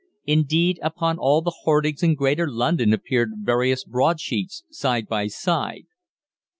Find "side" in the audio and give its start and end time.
4.71-5.07, 5.27-5.85